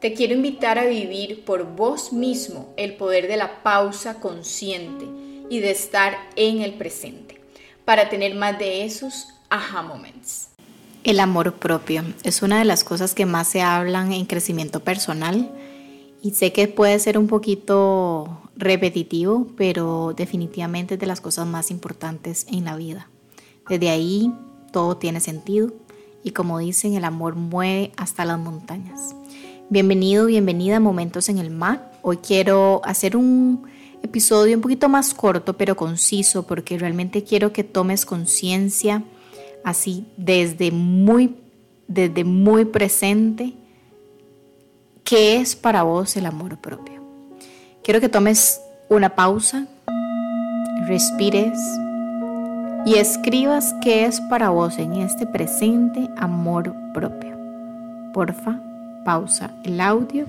[0.00, 5.04] Te quiero invitar a vivir por vos mismo el poder de la pausa consciente
[5.50, 7.38] y de estar en el presente
[7.84, 10.48] para tener más de esos aha moments.
[11.04, 15.50] El amor propio es una de las cosas que más se hablan en crecimiento personal
[16.22, 21.70] y sé que puede ser un poquito repetitivo, pero definitivamente es de las cosas más
[21.70, 23.10] importantes en la vida.
[23.68, 24.32] Desde ahí
[24.72, 25.74] todo tiene sentido
[26.24, 29.14] y como dicen, el amor mueve hasta las montañas.
[29.72, 31.92] Bienvenido, bienvenida a Momentos en el Mar.
[32.02, 33.68] Hoy quiero hacer un
[34.02, 39.04] episodio un poquito más corto pero conciso porque realmente quiero que tomes conciencia
[39.62, 41.36] así desde muy,
[41.86, 43.52] desde muy presente
[45.04, 47.00] qué es para vos el amor propio.
[47.84, 49.68] Quiero que tomes una pausa,
[50.88, 51.60] respires
[52.84, 57.38] y escribas qué es para vos en este presente amor propio.
[58.12, 58.60] Porfa
[59.04, 60.26] pausa el audio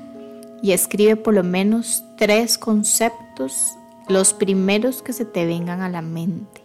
[0.62, 3.76] y escribe por lo menos tres conceptos,
[4.08, 6.62] los primeros que se te vengan a la mente.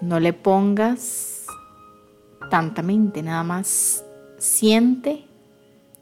[0.00, 1.46] No le pongas
[2.50, 4.04] tanta mente, nada más
[4.38, 5.24] siente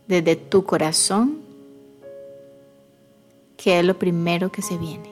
[0.06, 1.40] desde tu corazón
[3.56, 5.10] que es lo primero que se viene.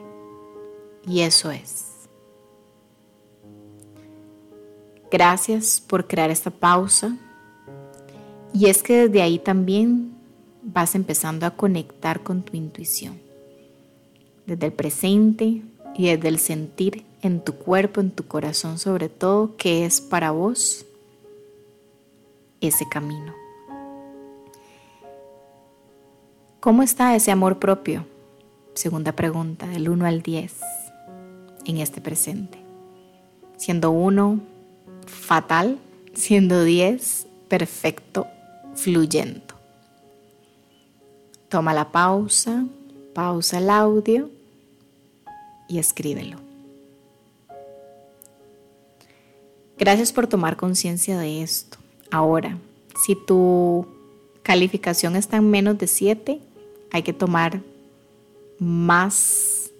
[1.06, 2.08] Y eso es.
[5.10, 7.16] Gracias por crear esta pausa
[8.55, 10.14] y es que desde ahí también
[10.62, 13.19] vas empezando a conectar con tu intuición,
[14.46, 15.62] desde el presente
[15.96, 20.30] y desde el sentir en tu cuerpo, en tu corazón sobre todo, que es para
[20.30, 20.86] vos
[22.61, 23.34] ese camino.
[26.61, 28.07] ¿Cómo está ese amor propio?
[28.74, 30.55] Segunda pregunta, del 1 al 10,
[31.67, 32.58] en este presente.
[33.57, 34.40] Siendo 1
[35.07, 35.78] fatal,
[36.14, 38.27] siendo 10 perfecto
[38.74, 39.55] fluyendo.
[41.48, 42.64] Toma la pausa,
[43.14, 44.30] pausa el audio
[45.68, 46.39] y escríbelo.
[49.79, 51.79] Gracias por tomar conciencia de esto.
[52.11, 52.58] Ahora,
[53.05, 53.86] si tu
[54.42, 56.40] calificación está en menos de 7,
[56.92, 57.61] hay que tomar
[58.58, 59.70] más,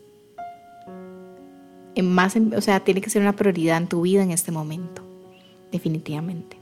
[2.03, 5.03] más, o sea, tiene que ser una prioridad en tu vida en este momento,
[5.71, 6.57] definitivamente.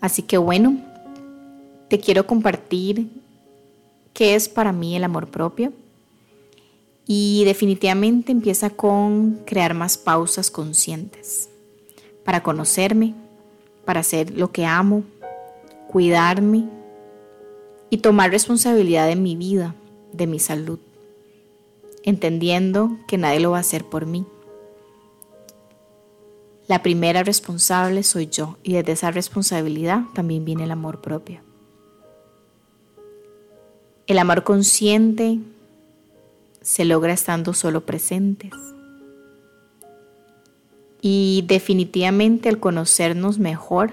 [0.00, 0.76] Así que bueno,
[1.94, 3.08] te quiero compartir
[4.14, 5.72] qué es para mí el amor propio.
[7.06, 11.48] Y definitivamente empieza con crear más pausas conscientes
[12.24, 13.14] para conocerme,
[13.84, 15.04] para hacer lo que amo,
[15.86, 16.64] cuidarme
[17.90, 19.76] y tomar responsabilidad de mi vida,
[20.12, 20.80] de mi salud,
[22.02, 24.26] entendiendo que nadie lo va a hacer por mí.
[26.66, 31.53] La primera responsable soy yo y desde esa responsabilidad también viene el amor propio.
[34.06, 35.38] El amor consciente
[36.60, 38.52] se logra estando solo presentes.
[41.00, 43.92] Y definitivamente al conocernos mejor,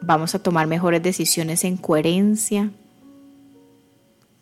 [0.00, 2.70] vamos a tomar mejores decisiones en coherencia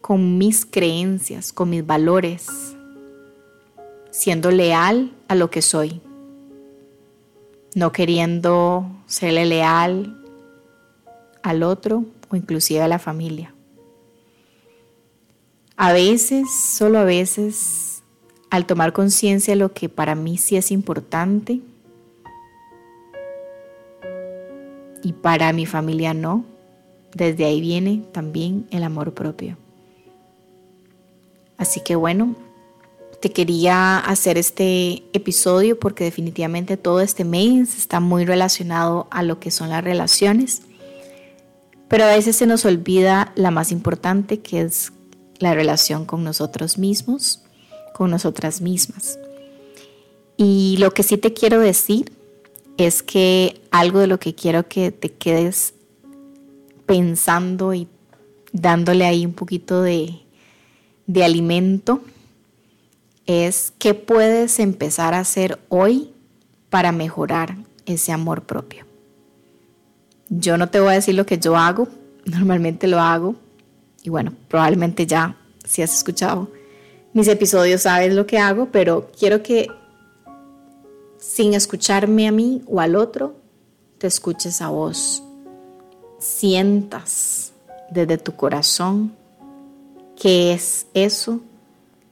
[0.00, 2.46] con mis creencias, con mis valores,
[4.10, 6.00] siendo leal a lo que soy,
[7.74, 10.16] no queriendo serle leal
[11.42, 13.54] al otro o inclusive a la familia.
[15.76, 18.02] A veces, solo a veces,
[18.50, 21.60] al tomar conciencia de lo que para mí sí es importante
[25.02, 26.44] y para mi familia no,
[27.14, 29.56] desde ahí viene también el amor propio.
[31.56, 32.34] Así que bueno,
[33.20, 39.40] te quería hacer este episodio porque definitivamente todo este mes está muy relacionado a lo
[39.40, 40.62] que son las relaciones
[41.88, 44.92] pero a veces se nos olvida la más importante, que es
[45.38, 47.42] la relación con nosotros mismos,
[47.94, 49.18] con nosotras mismas.
[50.36, 52.12] Y lo que sí te quiero decir
[52.76, 55.74] es que algo de lo que quiero que te quedes
[56.86, 57.88] pensando y
[58.52, 60.20] dándole ahí un poquito de,
[61.06, 62.02] de alimento
[63.26, 66.12] es qué puedes empezar a hacer hoy
[66.70, 68.87] para mejorar ese amor propio.
[70.28, 71.88] Yo no te voy a decir lo que yo hago,
[72.24, 73.36] normalmente lo hago,
[74.02, 76.48] Y bueno, probablemente ya, si has escuchado
[77.12, 79.68] mis episodios, sabes lo que hago, pero quiero que
[81.18, 83.34] sin escucharme a mí o al otro,
[83.98, 85.22] te escuches a vos.
[86.18, 87.52] Sientas
[87.90, 89.14] desde tu corazón
[90.20, 91.40] qué es eso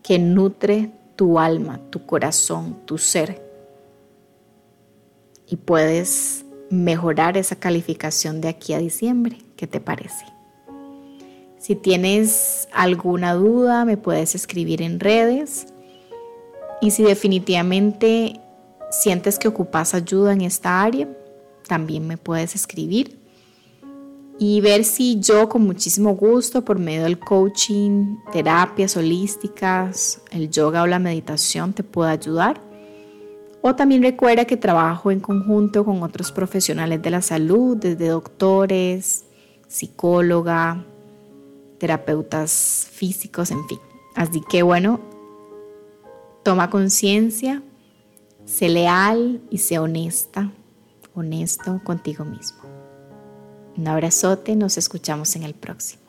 [0.03, 3.43] que nutre tu alma, tu corazón, tu ser.
[5.49, 9.39] Y puedes mejorar esa calificación de aquí a diciembre.
[9.57, 10.25] ¿Qué te parece?
[11.59, 15.67] Si tienes alguna duda, me puedes escribir en redes.
[16.81, 18.41] Y si definitivamente
[18.91, 21.09] sientes que ocupas ayuda en esta área,
[21.67, 23.27] también me puedes escribir
[24.39, 30.83] y ver si yo con muchísimo gusto por medio del coaching, terapias holísticas, el yoga
[30.83, 32.61] o la meditación te puedo ayudar.
[33.69, 39.25] O también recuerda que trabajo en conjunto con otros profesionales de la salud, desde doctores,
[39.67, 40.85] psicóloga,
[41.81, 43.81] terapeutas físicos, en fin.
[44.15, 45.01] Así que bueno,
[46.45, 47.61] toma conciencia,
[48.45, 50.53] sé leal y sé honesta,
[51.13, 52.61] honesto contigo mismo.
[53.77, 56.05] Un abrazote, nos escuchamos en el próximo.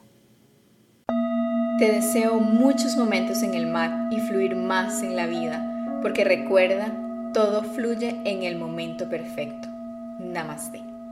[1.80, 7.06] Te deseo muchos momentos en el mar y fluir más en la vida, porque recuerda,
[7.33, 9.68] todo fluye en el momento perfecto.
[10.19, 10.96] Namaste.